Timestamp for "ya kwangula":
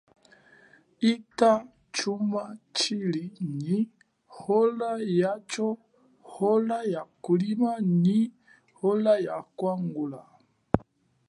9.27-10.21